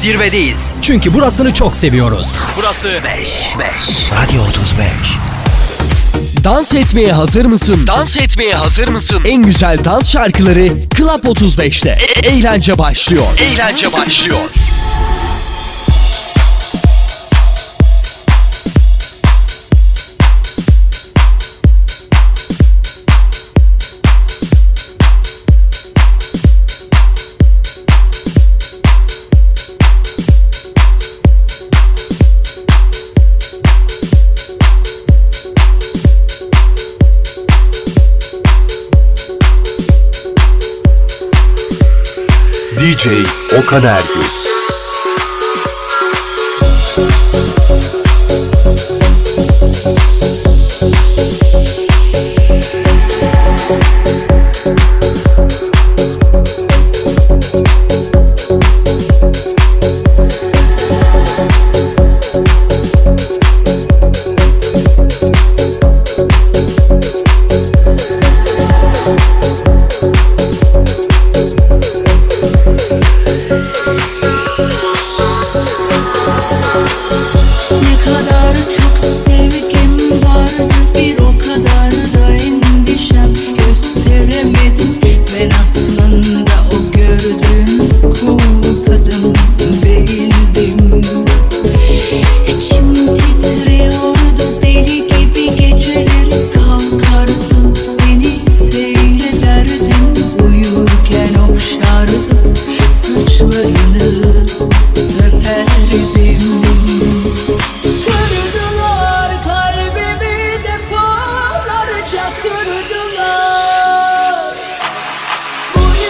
[0.00, 0.74] zirvedeyiz.
[0.82, 2.28] Çünkü burasını çok seviyoruz.
[2.56, 3.28] Burası 5.
[3.58, 3.66] 5.
[4.10, 4.86] Radyo 35.
[6.44, 7.86] Dans etmeye hazır mısın?
[7.86, 9.22] Dans etmeye hazır mısın?
[9.26, 11.98] En güzel dans şarkıları Club 35'te.
[12.22, 13.24] E- eğlence başlıyor.
[13.38, 14.38] Eğlence başlıyor.
[42.80, 43.26] DJ
[43.58, 44.39] Okan Ergül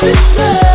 [0.02, 0.69] whisper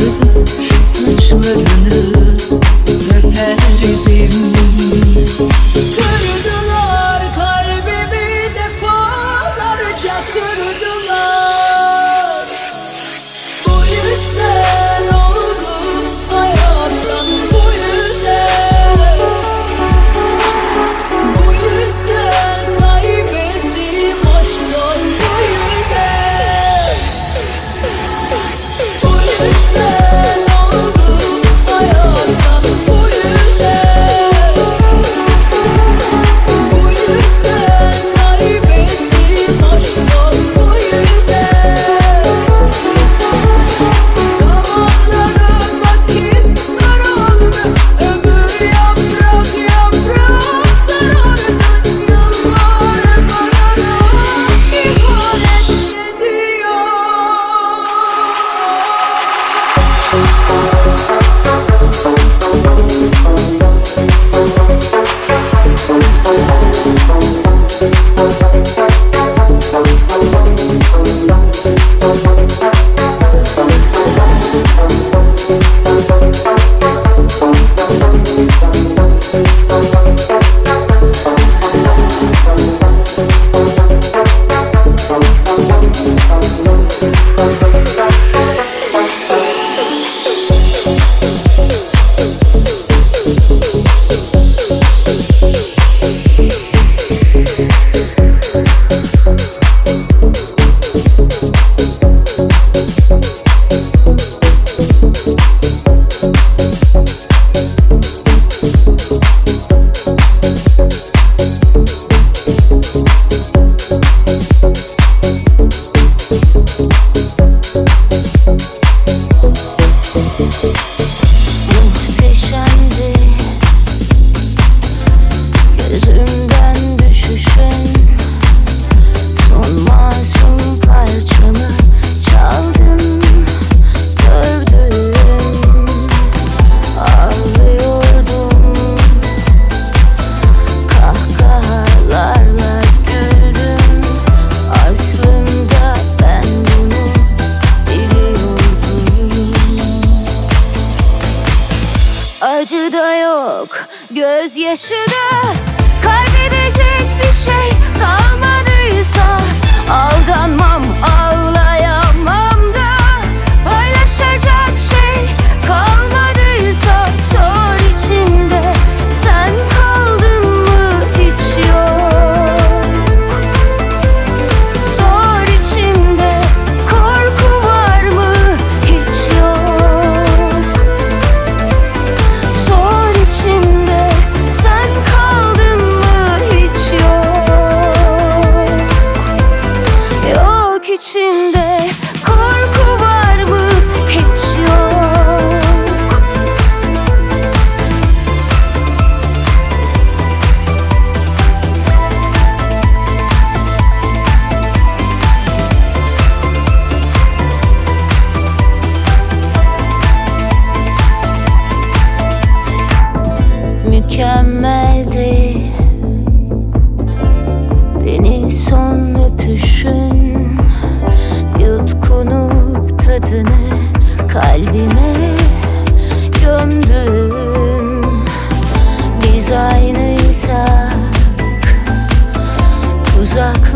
[0.00, 0.69] beauty.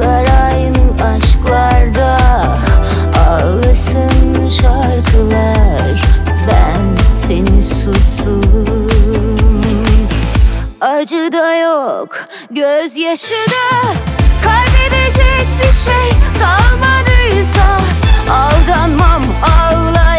[0.05, 2.19] Şarkılar aynı aşklarda
[3.29, 6.03] Ağlasın şarkılar.
[6.49, 8.89] Ben seni sustum.
[10.81, 12.19] Acı da yok
[12.51, 13.95] gözyaşı da
[14.45, 16.11] Kaybedecek bir şey
[16.41, 17.81] kalmadıysa
[18.31, 20.14] Aldanmam ağlar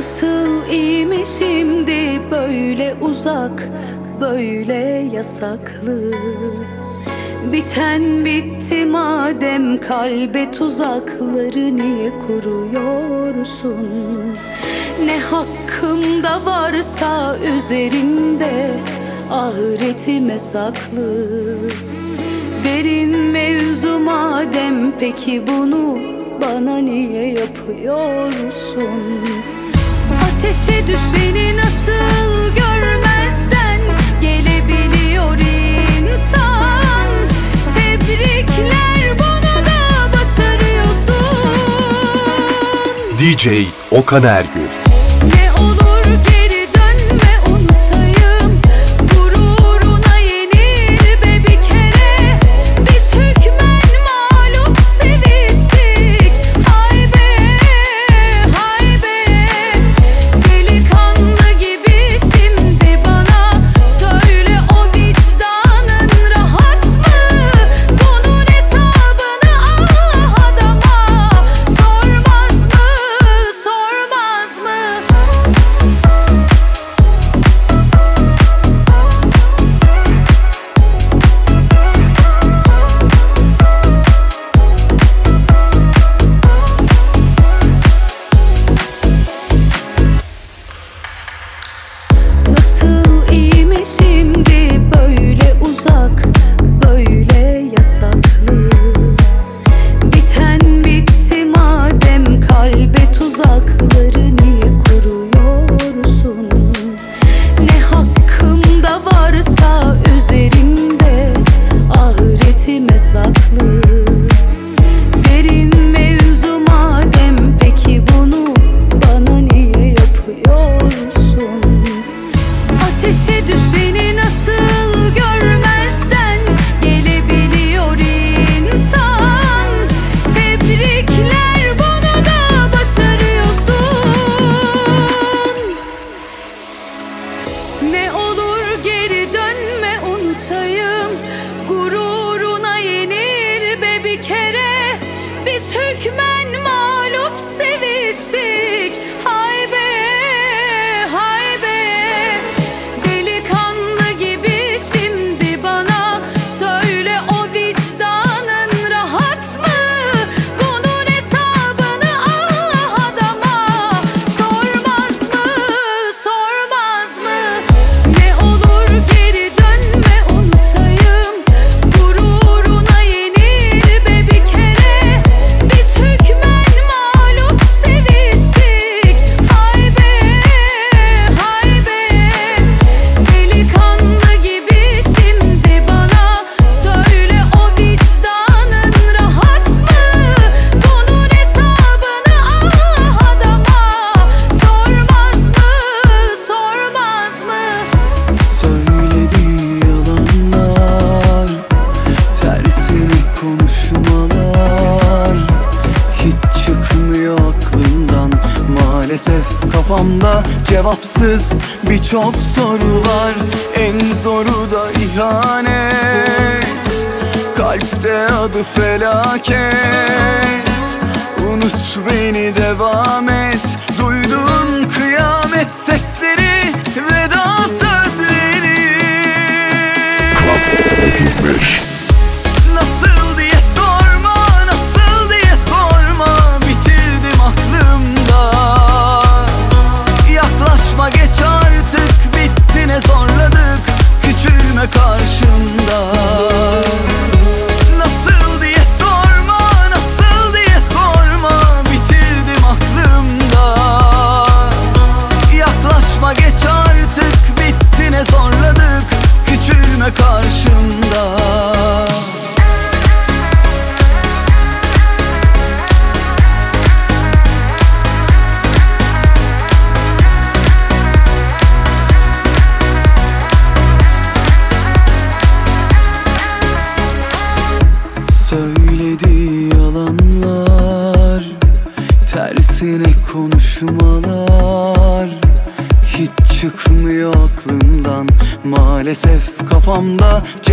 [0.00, 3.68] Nasıl iyi mi şimdi böyle uzak
[4.20, 6.12] böyle yasaklı.
[7.52, 13.88] Biten bitti madem kalbe tuzakları niye kuruyorsun?
[15.04, 18.70] Ne hakkımda varsa üzerinde
[19.30, 21.26] ahiretime saklı.
[22.64, 25.98] Derin mevzu madem peki bunu
[26.40, 29.39] bana niye yapıyorsun?
[30.40, 33.80] ateşe düşeni nasıl görmezden
[34.20, 37.08] gelebiliyor insan?
[37.74, 41.16] Tebrikler bunu da başarıyorsun.
[43.18, 43.48] DJ
[43.90, 44.69] Okan Ergün.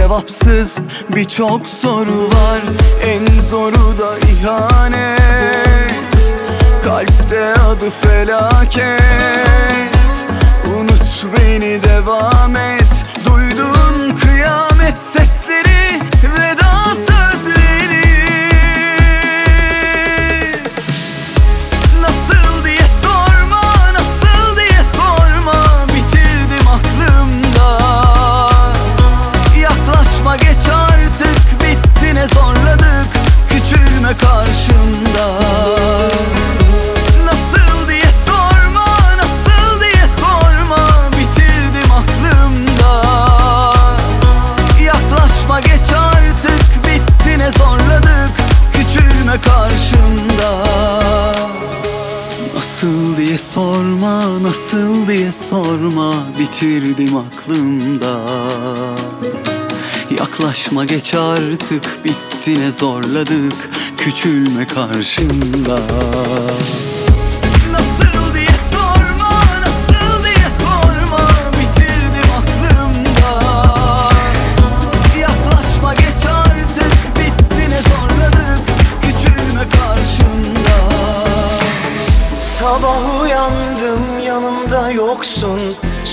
[0.07, 0.75] Cevapsız
[1.15, 2.61] birçok soru var.
[3.05, 5.21] En zoru da ihanet.
[6.83, 9.01] Kalpte adı felaket.
[10.77, 13.05] Unut beni devam et.
[13.25, 15.25] Duyduğun kıyametse
[57.27, 58.19] aklımda
[60.19, 65.79] Yaklaşma geç artık bitti ne zorladık Küçülme karşımda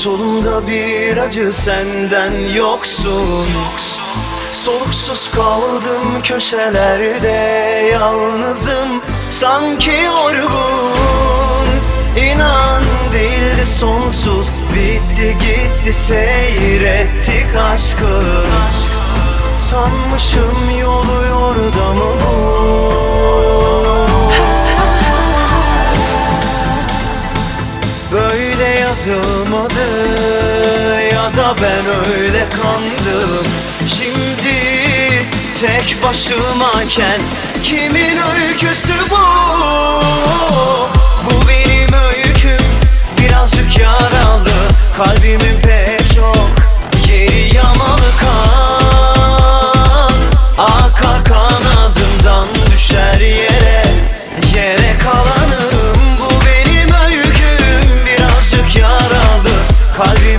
[0.04, 3.48] Solumda bir acı senden yoksun.
[4.52, 7.28] Soluksuz kaldım köşelerde
[7.92, 11.68] yalnızım Sanki yorgun.
[12.16, 12.82] İnan
[13.12, 18.22] değildi sonsuz Bitti gitti seyrettik aşkı.
[19.56, 22.94] Sanmışım yolu yordamı bu
[28.12, 29.86] Böyle yazılmadı
[31.12, 31.86] ya da ben
[32.18, 33.46] öyle kandım.
[33.86, 34.54] Şimdi
[35.60, 37.20] tek başımayken
[37.62, 39.24] kimin öyküsü bu?
[41.24, 42.66] Bu benim öyküm
[43.18, 44.68] birazcık yaralı.
[44.96, 46.50] Kalbimin pek çok
[47.08, 50.12] yeri yamalı kan.
[50.58, 53.53] Akar kanadımdan düşer yere
[59.98, 60.33] yaralı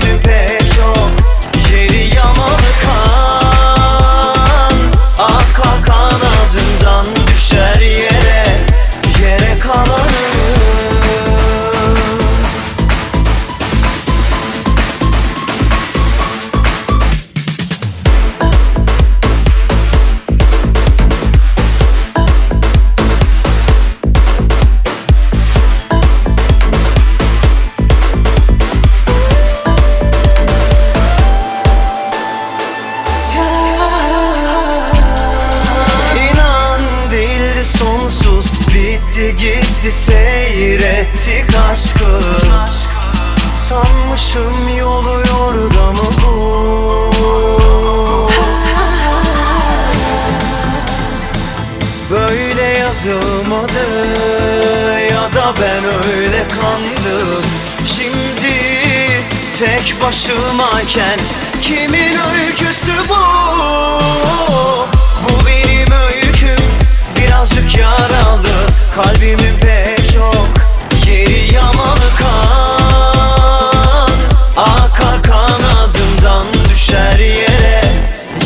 [59.59, 61.20] tek başımayken
[61.61, 63.15] kimin öyküsü bu?
[65.24, 66.65] Bu benim öyküm
[67.18, 70.48] birazcık yaralı Kalbimin pek çok
[71.07, 74.11] yeri yamalı kan
[74.57, 77.81] Akar kanadımdan düşer yere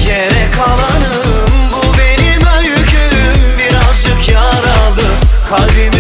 [0.08, 5.08] Yere kalanım bu benim öyküm Birazcık yaralı
[5.50, 5.99] kalbimin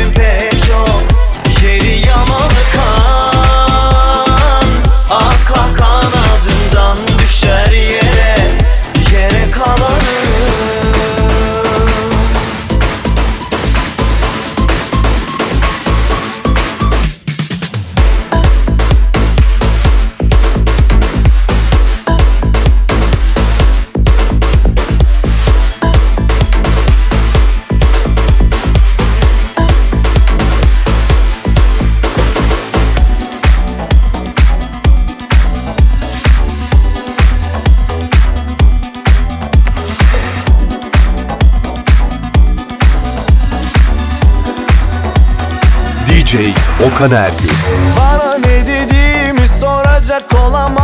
[46.79, 47.49] DJ Okan Ergün
[47.97, 50.78] Bana ne dediğimi soracak olamazsın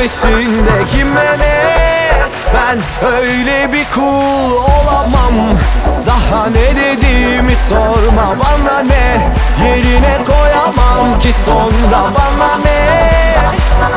[0.00, 1.80] peşinde kime ne?
[2.54, 5.58] Ben öyle bir kul olamam.
[6.06, 9.32] Daha ne dediğimi sorma bana ne?
[9.66, 13.10] Yerine koyamam ki sonra bana ne?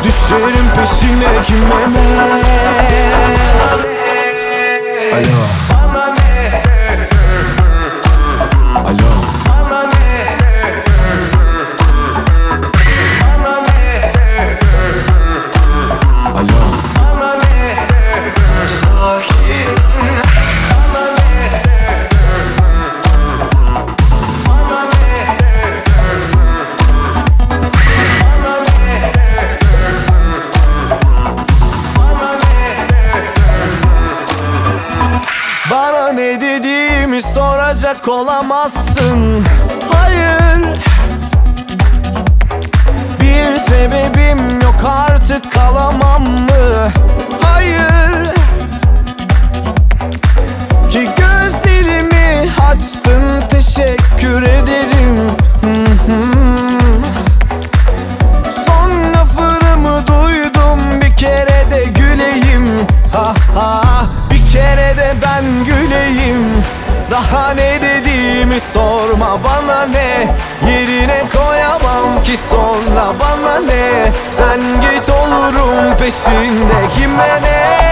[0.04, 2.34] Düşerim peşine kime ne?
[5.16, 5.44] Alo
[38.08, 38.93] olamaz.
[76.34, 77.84] içinde kime ne?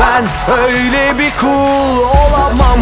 [0.00, 2.78] Ben öyle bir kul olamam.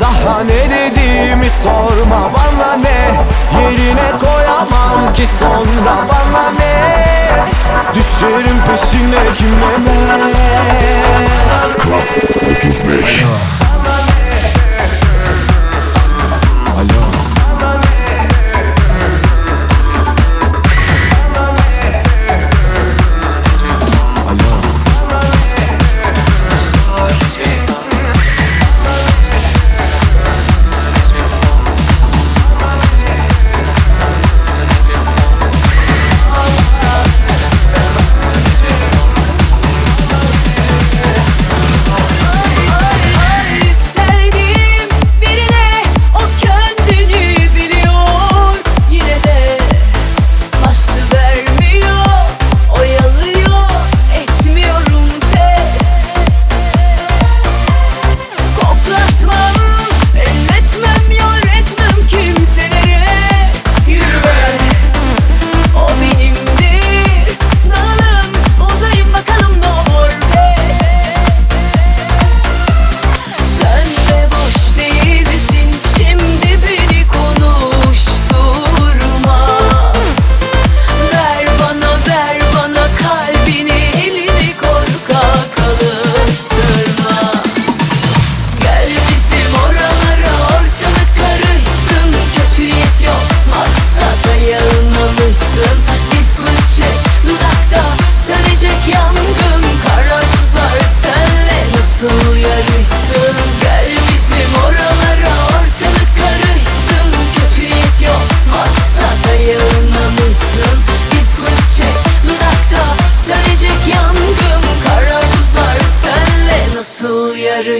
[0.00, 3.20] Daha ne dediğimi sorma bana ne?
[3.60, 7.04] Yerine koyamam ki sonra bana ne?
[7.94, 10.24] Düşerim peşine kime ne?
[12.58, 13.24] 35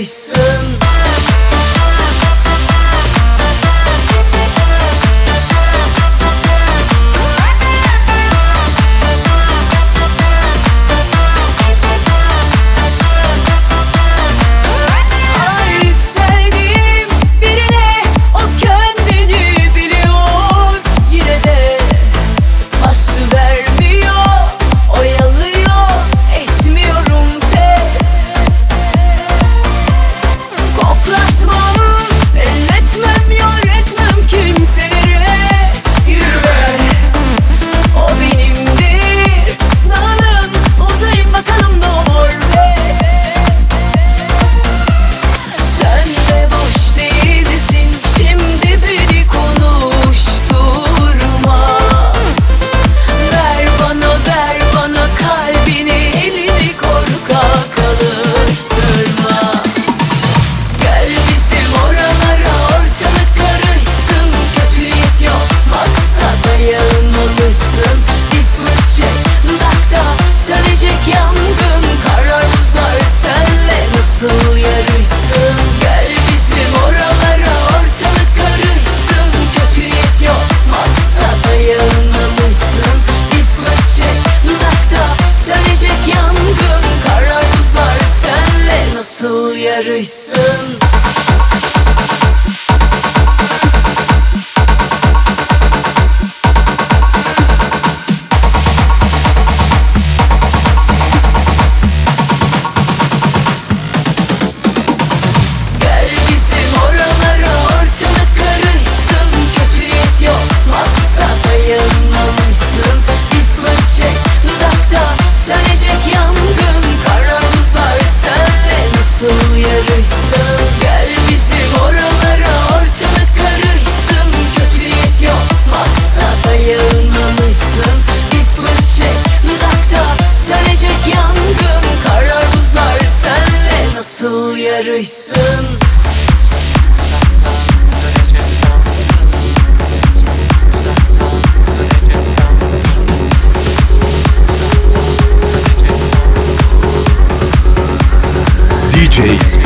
[0.04, 0.43] face.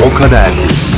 [0.09, 0.88] o kadar.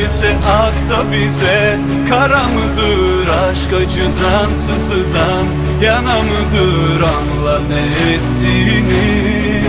[0.00, 1.78] Herkese ak da bize.
[2.08, 5.46] Kara mıdır aşk acıdan sızıdan
[5.82, 7.80] Yana mıdır anla ne
[8.12, 9.60] ettiğini?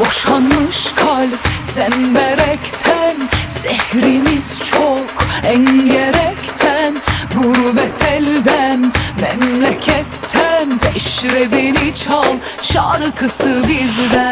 [0.00, 3.16] Boşanmış kalp zemberekten
[3.48, 6.94] Zehrimiz çok engerekten.
[7.34, 14.29] Gurbet elden memleketten Peşrevini çal şarkısı bizden.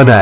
[0.00, 0.16] Okan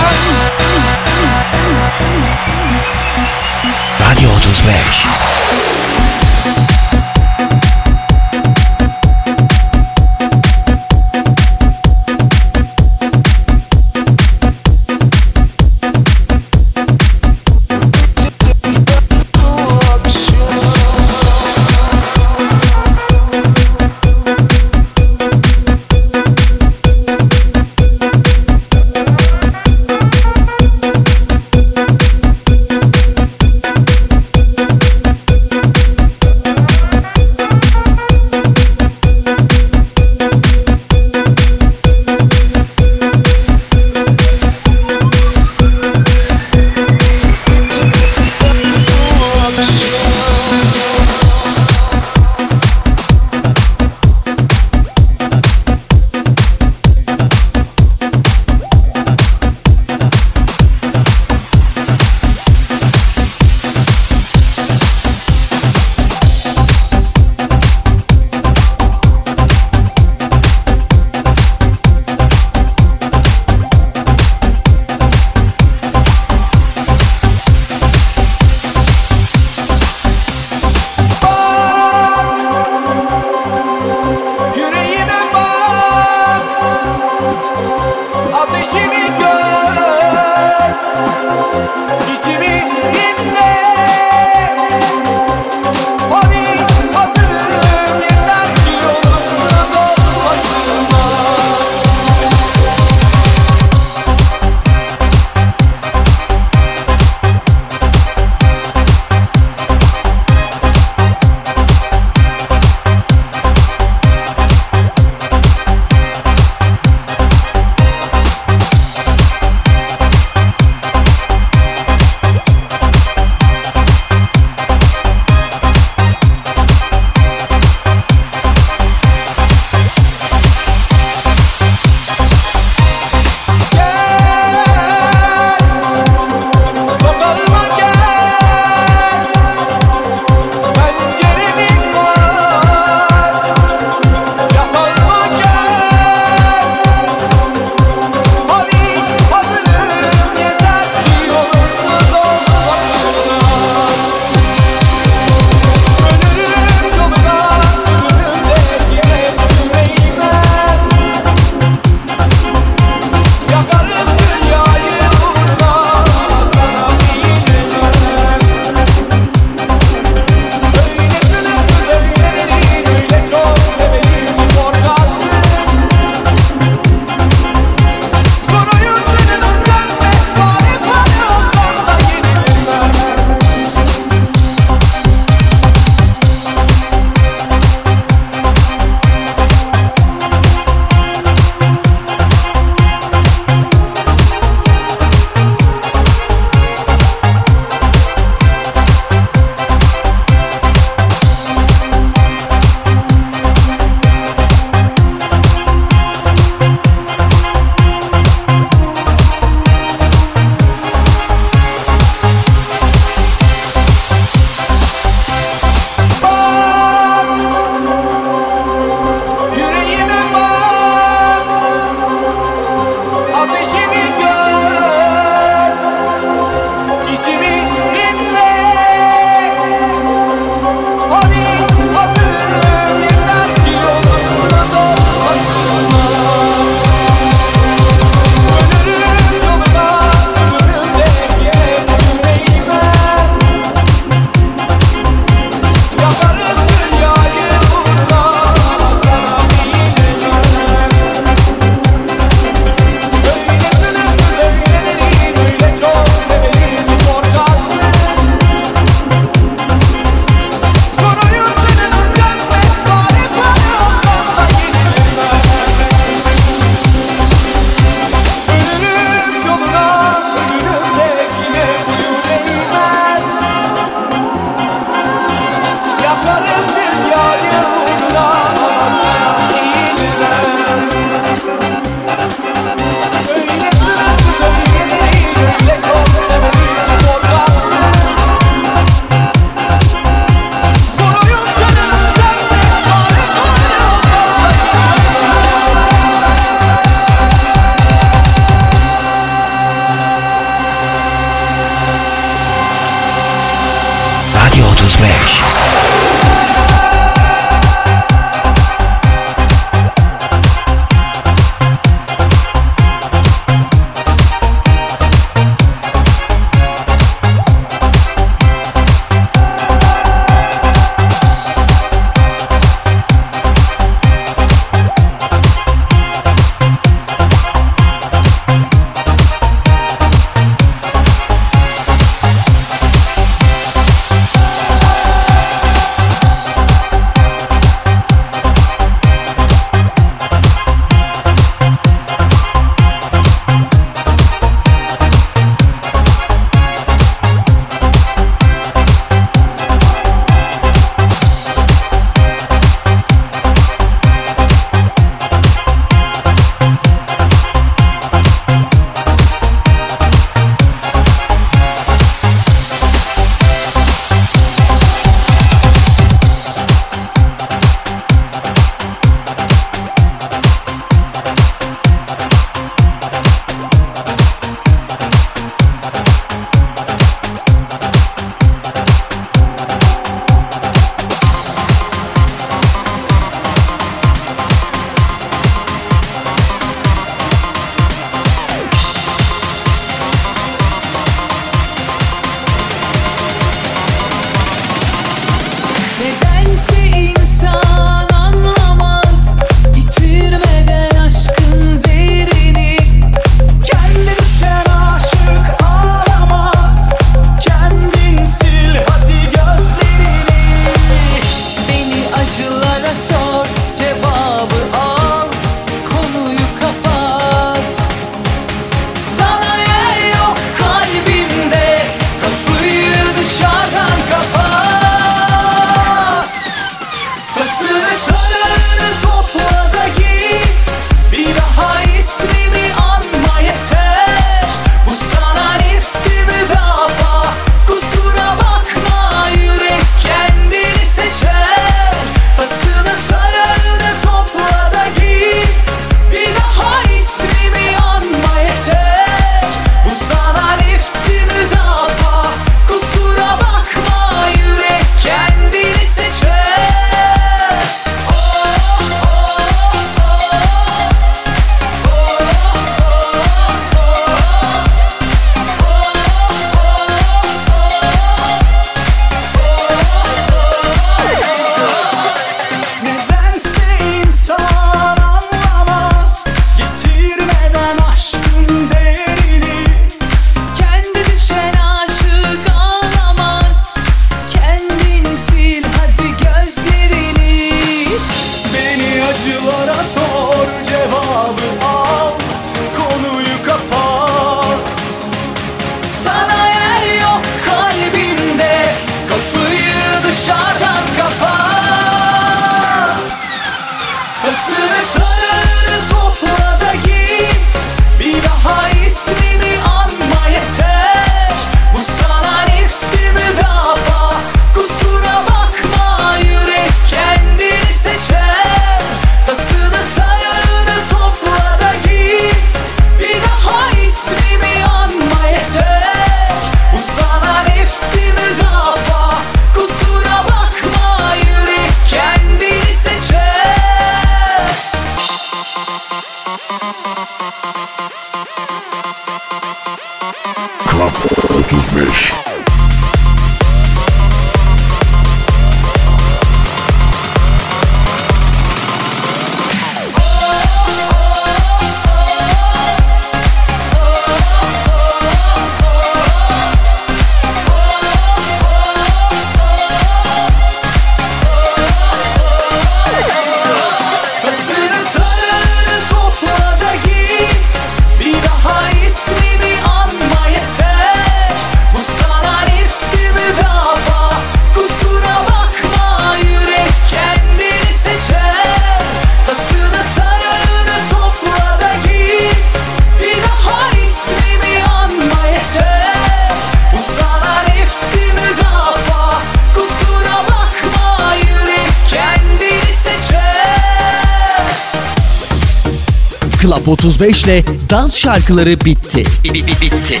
[596.74, 599.04] 35 ile dans şarkıları bitti.
[599.24, 600.00] bitti.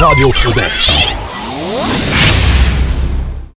[0.00, 1.19] Radyo 35